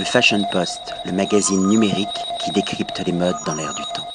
Le 0.00 0.06
Fashion 0.06 0.42
Post, 0.50 0.80
le 1.04 1.12
magazine 1.12 1.68
numérique 1.68 2.08
qui 2.42 2.50
décrypte 2.52 3.02
les 3.04 3.12
modes 3.12 3.36
dans 3.44 3.54
l'air 3.54 3.74
du 3.74 3.82
temps. 3.94 4.06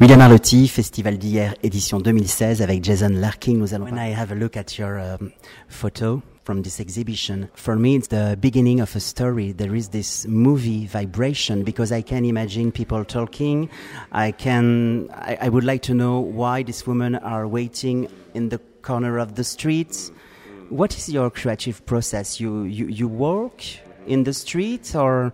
William 0.00 0.22
Arlotti, 0.22 0.66
Festival 0.68 1.18
d'hier, 1.18 1.54
édition 1.62 2.00
2016 2.00 2.62
avec 2.62 2.82
Jason 2.82 3.10
Larkin. 3.10 3.58
Nous 3.58 3.74
allons. 3.74 3.84
When 3.84 3.98
I 3.98 4.14
have 4.14 4.32
a 4.32 4.34
look 4.34 4.56
at 4.56 4.78
your 4.78 4.98
um, 4.98 5.32
photo 5.68 6.22
from 6.44 6.62
this 6.62 6.80
exhibition, 6.80 7.50
for 7.52 7.76
me 7.76 7.94
it's 7.94 8.08
the 8.08 8.38
beginning 8.40 8.80
of 8.80 8.96
a 8.96 9.00
story. 9.00 9.52
There 9.52 9.76
is 9.76 9.90
this 9.90 10.26
movie 10.26 10.86
vibration 10.86 11.62
because 11.62 11.92
I 11.92 12.00
can 12.00 12.24
imagine 12.24 12.72
people 12.72 13.04
talking. 13.04 13.68
I 14.12 14.32
can. 14.32 15.10
I, 15.12 15.36
I 15.42 15.48
would 15.50 15.64
like 15.64 15.82
to 15.82 15.94
know 15.94 16.20
why 16.20 16.62
these 16.62 16.86
women 16.86 17.16
are 17.16 17.46
waiting 17.46 18.08
in 18.32 18.48
the 18.48 18.60
corner 18.80 19.18
of 19.18 19.34
the 19.34 19.44
street. 19.44 20.10
What 20.70 20.96
is 20.96 21.08
your 21.08 21.30
creative 21.30 21.84
process? 21.84 22.40
You 22.40 22.62
you, 22.62 22.86
you 22.86 23.08
work 23.08 23.62
in 24.06 24.24
the 24.24 24.32
street 24.32 24.94
or? 24.94 25.32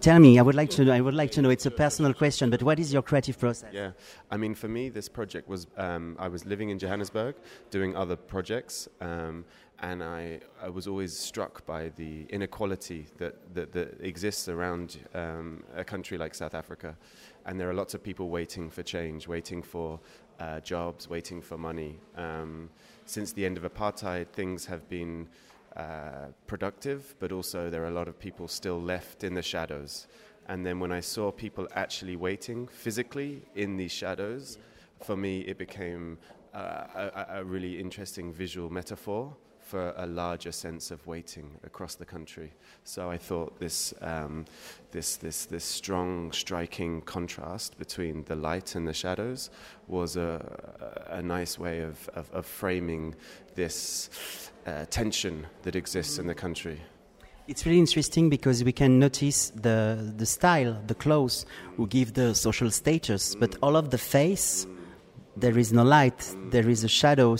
Tell 0.00 0.18
me. 0.18 0.38
I 0.38 0.42
would 0.42 0.54
like 0.54 0.70
to. 0.70 0.84
Know, 0.84 0.92
I 0.92 1.00
would 1.00 1.14
like 1.14 1.30
to 1.32 1.42
know. 1.42 1.50
It's 1.50 1.66
a 1.66 1.70
personal 1.70 2.14
question, 2.14 2.50
but 2.50 2.62
what 2.62 2.78
is 2.78 2.92
your 2.92 3.02
creative 3.02 3.38
process? 3.38 3.72
Yeah, 3.72 3.92
I 4.30 4.36
mean, 4.36 4.54
for 4.54 4.68
me, 4.68 4.88
this 4.88 5.08
project 5.08 5.48
was. 5.48 5.66
Um, 5.76 6.16
I 6.18 6.28
was 6.28 6.44
living 6.46 6.70
in 6.70 6.78
Johannesburg, 6.78 7.34
doing 7.70 7.96
other 7.96 8.16
projects, 8.16 8.88
um, 9.00 9.44
and 9.80 10.02
I, 10.02 10.40
I 10.62 10.68
was 10.68 10.86
always 10.86 11.18
struck 11.18 11.64
by 11.66 11.90
the 11.96 12.26
inequality 12.30 13.06
that 13.18 13.54
that, 13.54 13.72
that 13.72 14.00
exists 14.00 14.48
around 14.48 14.98
um, 15.14 15.62
a 15.76 15.84
country 15.84 16.16
like 16.18 16.34
South 16.34 16.54
Africa, 16.54 16.96
and 17.46 17.60
there 17.60 17.68
are 17.68 17.74
lots 17.74 17.94
of 17.94 18.02
people 18.02 18.30
waiting 18.30 18.70
for 18.70 18.82
change, 18.82 19.28
waiting 19.28 19.62
for 19.62 20.00
uh, 20.38 20.60
jobs, 20.60 21.08
waiting 21.08 21.42
for 21.42 21.58
money. 21.58 22.00
Um, 22.16 22.70
since 23.04 23.32
the 23.32 23.44
end 23.44 23.56
of 23.56 23.64
apartheid, 23.64 24.28
things 24.28 24.66
have 24.66 24.88
been 24.88 25.28
uh, 25.76 26.26
productive, 26.46 27.14
but 27.18 27.32
also 27.32 27.70
there 27.70 27.82
are 27.82 27.88
a 27.88 27.92
lot 27.92 28.08
of 28.08 28.18
people 28.18 28.48
still 28.48 28.80
left 28.80 29.24
in 29.24 29.34
the 29.34 29.42
shadows. 29.42 30.06
And 30.48 30.66
then 30.66 30.80
when 30.80 30.90
I 30.90 31.00
saw 31.00 31.30
people 31.30 31.68
actually 31.74 32.16
waiting 32.16 32.66
physically 32.66 33.42
in 33.54 33.76
these 33.76 33.92
shadows, 33.92 34.58
for 35.00 35.16
me 35.16 35.40
it 35.40 35.58
became 35.58 36.18
uh, 36.54 36.84
a, 36.94 37.26
a, 37.38 37.44
really 37.44 37.78
interesting 37.78 38.32
visual 38.32 38.68
metaphor 38.70 39.36
for 39.70 39.94
a 39.96 40.06
larger 40.06 40.50
sense 40.50 40.90
of 40.90 41.06
waiting 41.06 41.48
across 41.62 41.94
the 41.94 42.04
country. 42.04 42.50
So 42.82 43.08
I 43.08 43.18
thought 43.18 43.60
this, 43.60 43.94
um, 44.00 44.44
this, 44.90 45.16
this, 45.16 45.46
this 45.46 45.64
strong, 45.64 46.32
striking 46.32 47.02
contrast 47.02 47.78
between 47.78 48.24
the 48.24 48.34
light 48.34 48.74
and 48.74 48.88
the 48.88 48.92
shadows 48.92 49.48
was 49.86 50.16
a, 50.16 51.06
a 51.08 51.22
nice 51.22 51.56
way 51.56 51.82
of, 51.82 52.08
of, 52.14 52.28
of 52.32 52.46
framing 52.46 53.14
this 53.54 54.10
uh, 54.66 54.86
tension 54.90 55.46
that 55.62 55.76
exists 55.76 56.18
in 56.18 56.26
the 56.26 56.34
country. 56.34 56.80
It's 57.46 57.64
really 57.64 57.78
interesting 57.78 58.28
because 58.28 58.64
we 58.64 58.72
can 58.72 58.98
notice 58.98 59.50
the, 59.50 60.12
the 60.16 60.26
style, 60.26 60.82
the 60.88 60.96
clothes, 60.96 61.46
who 61.76 61.86
give 61.86 62.14
the 62.14 62.34
social 62.34 62.72
status, 62.72 63.36
but 63.36 63.54
all 63.62 63.76
of 63.76 63.90
the 63.90 63.98
face, 63.98 64.66
there 65.36 65.56
is 65.56 65.72
no 65.72 65.84
light, 65.84 66.34
there 66.50 66.68
is 66.68 66.82
a 66.82 66.88
shadow. 66.88 67.36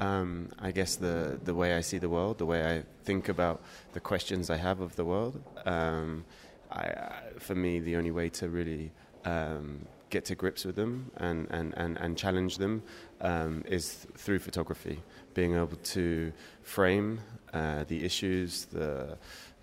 Um, 0.00 0.50
I 0.60 0.70
guess 0.70 0.96
the, 0.96 1.40
the 1.42 1.54
way 1.54 1.74
I 1.74 1.80
see 1.80 1.98
the 1.98 2.08
world, 2.08 2.38
the 2.38 2.46
way 2.46 2.76
I 2.76 2.84
think 3.04 3.28
about 3.28 3.60
the 3.94 4.00
questions 4.00 4.48
I 4.48 4.56
have 4.56 4.80
of 4.80 4.94
the 4.94 5.04
world, 5.04 5.42
um, 5.66 6.24
I, 6.70 6.92
for 7.38 7.54
me, 7.54 7.80
the 7.80 7.96
only 7.96 8.12
way 8.12 8.28
to 8.30 8.48
really 8.48 8.92
um, 9.24 9.86
get 10.10 10.24
to 10.26 10.34
grips 10.34 10.64
with 10.64 10.76
them 10.76 11.10
and, 11.16 11.48
and, 11.50 11.74
and, 11.76 11.96
and 11.98 12.16
challenge 12.16 12.58
them 12.58 12.82
um, 13.20 13.64
is 13.66 14.06
through 14.16 14.38
photography. 14.38 15.00
Being 15.34 15.54
able 15.54 15.76
to 15.76 16.32
frame 16.62 17.20
uh, 17.52 17.84
the 17.88 18.04
issues, 18.04 18.66
the, 18.66 19.18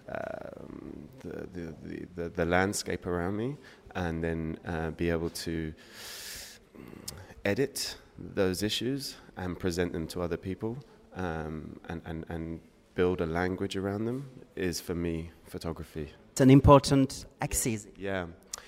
um, 0.09 1.07
the, 1.19 1.47
the, 1.53 2.05
the, 2.15 2.29
the, 2.29 2.45
landscape 2.45 3.05
around 3.05 3.37
me, 3.37 3.57
and 3.95 4.23
then 4.23 4.57
uh, 4.67 4.91
be 4.91 5.09
able 5.09 5.29
to 5.29 5.73
edit 7.43 7.95
those 8.17 8.63
issues 8.63 9.15
and 9.37 9.59
present 9.59 9.93
them 9.93 10.07
to 10.07 10.21
other 10.21 10.37
people 10.37 10.77
um, 11.15 11.79
and, 11.89 12.01
and, 12.05 12.25
and 12.29 12.59
build 12.95 13.21
a 13.21 13.25
language 13.25 13.75
around 13.75 14.05
them 14.05 14.29
is 14.55 14.79
for 14.79 14.95
me 14.95 15.31
photography. 15.45 16.09
It's 16.31 16.41
an 16.41 16.49
important 16.49 17.25
axis. 17.41 17.87
Yeah. 17.97 18.27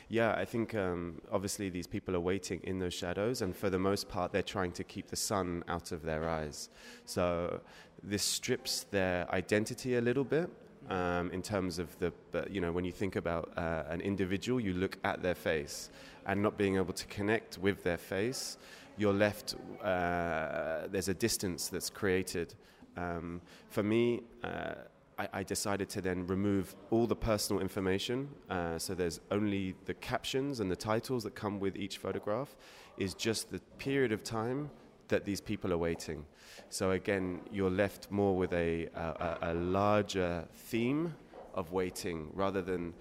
Yeah, 0.10 0.34
I 0.38 0.46
think 0.46 0.74
um, 0.74 1.22
obviously 1.34 1.70
these 1.70 1.88
people 1.88 2.16
are 2.16 2.22
waiting 2.22 2.62
in 2.64 2.80
those 2.80 2.94
shadows, 2.94 3.42
and 3.42 3.54
for 3.54 3.70
the 3.70 3.80
most 3.80 4.08
part, 4.08 4.32
they're 4.32 4.42
trying 4.42 4.72
to 4.74 4.84
keep 4.86 5.08
the 5.08 5.18
sun 5.18 5.66
out 5.68 5.92
of 5.92 6.02
their 6.02 6.30
eyes. 6.30 6.70
So 7.06 7.60
this 8.02 8.24
strips 8.24 8.86
their 8.90 9.30
identity 9.34 9.98
a 9.98 10.02
little 10.02 10.24
bit. 10.24 10.50
Um, 10.90 11.30
in 11.32 11.42
terms 11.42 11.80
of 11.80 12.00
the, 12.00 12.14
you 12.50 12.62
know, 12.62 12.72
when 12.72 12.86
you 12.86 12.94
think 12.94 13.18
about 13.18 13.52
uh, 13.58 13.84
an 13.90 14.00
individual, 14.00 14.58
you 14.62 14.72
look 14.72 14.98
at 15.04 15.22
their 15.22 15.36
face, 15.36 15.90
and 16.26 16.42
not 16.42 16.58
being 16.58 16.78
able 16.78 16.94
to 16.94 17.06
connect 17.08 17.58
with 17.58 17.84
their 17.84 17.98
face 17.98 18.58
you're 18.98 19.14
left, 19.14 19.56
uh, 19.84 20.88
there's 20.90 21.08
a 21.08 21.14
distance 21.14 21.68
that's 21.70 21.90
created. 21.90 22.56
Um, 22.96 23.42
for 23.70 23.84
me, 23.84 24.22
uh, 24.44 24.74
I, 25.20 25.28
I, 25.34 25.44
decided 25.44 25.88
to 25.90 26.02
then 26.02 26.26
remove 26.26 26.76
all 26.90 27.06
the 27.06 27.16
personal 27.16 27.62
information. 27.62 28.30
Uh, 28.50 28.80
so 28.80 28.96
there's 28.96 29.20
only 29.30 29.76
the 29.86 29.94
captions 29.94 30.60
and 30.60 30.72
the 30.72 30.76
titles 30.76 31.24
that 31.24 31.36
come 31.36 31.60
with 31.60 31.76
each 31.76 31.98
photograph, 32.00 32.56
is 32.98 33.14
just 33.14 33.52
the 33.52 33.60
period 33.78 34.12
of 34.12 34.24
time 34.24 34.72
that 35.08 35.26
these 35.26 35.42
people 35.42 35.72
are 35.72 35.78
waiting. 35.78 36.26
So 36.70 36.92
again, 36.92 37.42
you're 37.52 37.70
left 37.70 38.12
more 38.12 38.36
with 38.36 38.52
a, 38.54 38.88
a, 38.96 39.38
a 39.42 39.54
larger 39.54 40.46
theme 40.54 41.14
of 41.54 41.72
waiting 41.72 42.30
rather 42.34 42.62
than 42.62 42.94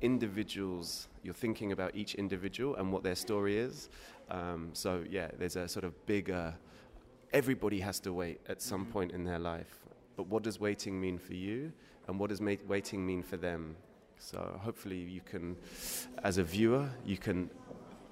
individuals. 0.00 1.08
You're 1.22 1.34
thinking 1.34 1.72
about 1.72 1.94
each 1.94 2.14
individual 2.14 2.76
and 2.76 2.92
what 2.92 3.02
their 3.02 3.14
story 3.14 3.58
is. 3.58 3.88
Um, 4.30 4.70
so 4.72 5.04
yeah, 5.08 5.28
there's 5.38 5.56
a 5.56 5.68
sort 5.68 5.84
of 5.84 6.06
bigger. 6.06 6.54
Everybody 7.32 7.80
has 7.80 8.00
to 8.00 8.12
wait 8.12 8.40
at 8.48 8.62
some 8.62 8.82
mm-hmm. 8.82 8.92
point 8.92 9.12
in 9.12 9.24
their 9.24 9.38
life. 9.38 9.78
But 10.16 10.28
what 10.28 10.42
does 10.42 10.58
waiting 10.58 10.98
mean 11.00 11.18
for 11.18 11.34
you, 11.34 11.72
and 12.08 12.18
what 12.18 12.30
does 12.30 12.40
ma- 12.40 12.54
waiting 12.66 13.04
mean 13.06 13.22
for 13.22 13.36
them? 13.36 13.76
So 14.18 14.58
hopefully 14.62 14.98
you 14.98 15.20
can, 15.20 15.56
as 16.24 16.38
a 16.38 16.42
viewer, 16.42 16.88
you 17.04 17.18
can 17.18 17.50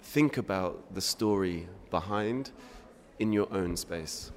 think 0.02 0.36
about 0.36 0.94
the 0.94 1.00
story 1.00 1.66
behind 1.90 2.50
in 3.18 3.32
your 3.32 3.50
own 3.50 3.76
space. 3.76 4.30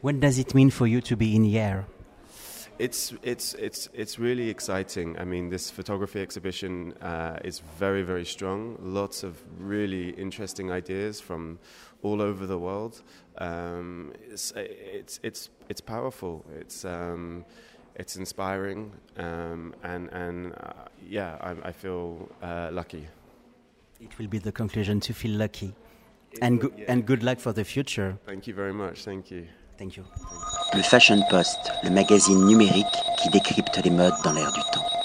What 0.00 0.20
does 0.20 0.38
it 0.38 0.54
mean 0.54 0.70
for 0.70 0.86
you 0.86 1.00
to 1.00 1.16
be 1.16 1.34
in 1.34 1.42
Hyères? 1.42 1.84
It's 2.78 3.12
it's 3.22 3.54
it's 3.54 3.88
it's 3.92 4.18
really 4.20 4.48
exciting. 4.48 5.18
I 5.18 5.24
mean, 5.24 5.50
this 5.50 5.68
photography 5.70 6.20
exhibition 6.20 6.92
uh, 7.02 7.38
is 7.44 7.60
very 7.78 8.02
very 8.02 8.24
strong. 8.24 8.76
Lots 8.80 9.24
of 9.24 9.42
really 9.58 10.10
interesting 10.10 10.70
ideas 10.70 11.20
from 11.20 11.58
all 12.02 12.22
over 12.22 12.46
the 12.46 12.58
world. 12.58 13.02
Um, 13.38 14.12
it's, 14.30 14.52
it's 14.56 15.18
it's 15.24 15.50
it's 15.68 15.80
powerful. 15.80 16.44
It's 16.60 16.84
um, 16.84 17.44
it's 17.96 18.16
inspiring, 18.16 18.92
um, 19.16 19.74
and 19.82 20.08
and 20.12 20.52
uh, 20.52 20.72
yeah, 21.04 21.36
I, 21.40 21.68
I 21.68 21.72
feel 21.72 22.28
uh, 22.42 22.70
lucky. 22.72 23.08
It 24.00 24.16
will 24.18 24.28
be 24.28 24.38
the 24.38 24.52
conclusion 24.52 25.00
to 25.00 25.12
feel 25.12 25.36
lucky, 25.36 25.74
and 26.40 26.60
go- 26.60 26.72
yeah. 26.76 26.84
and 26.92 27.04
good 27.04 27.24
luck 27.24 27.40
for 27.40 27.52
the 27.52 27.64
future. 27.64 28.16
Thank 28.24 28.46
you 28.46 28.54
very 28.54 28.72
much. 28.72 29.04
Thank 29.04 29.32
you. 29.32 29.48
Le 29.80 30.82
Fashion 30.82 31.22
Post, 31.30 31.72
le 31.84 31.90
magazine 31.90 32.44
numérique 32.46 32.86
qui 33.18 33.28
décrypte 33.28 33.78
les 33.84 33.90
modes 33.90 34.14
dans 34.24 34.32
l'air 34.32 34.50
du 34.52 34.60
temps. 34.72 34.97